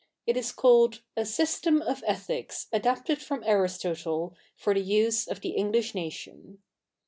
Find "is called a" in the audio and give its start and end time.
0.35-1.27